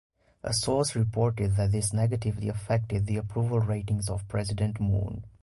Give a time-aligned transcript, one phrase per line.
[0.41, 5.23] A source reported that this negatively affected the approval ratings of President Moon.